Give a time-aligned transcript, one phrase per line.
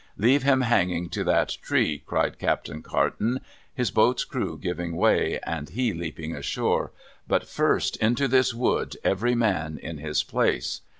[0.27, 3.39] 'Leave him hanging to that tree,' cried Captain Carton;
[3.71, 6.91] his boat's crew giving way, and he leaping ashore.'
[7.27, 10.81] But first into this wood, every man in his place.